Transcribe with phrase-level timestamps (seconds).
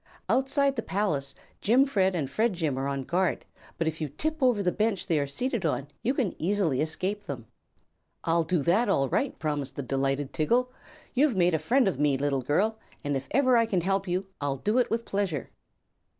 [0.27, 3.45] Outside the palace Jimfred and Fredjim are on guard,
[3.77, 7.25] but if you tip over the bench they are seated on you can easily escape
[7.27, 7.45] them."
[8.23, 10.69] "I'll do that, all right," promised the delighted Tiggle.
[11.13, 14.25] "You've made a friend of me, little girl, and if ever I can help you
[14.41, 15.51] I'll do it with pleasure."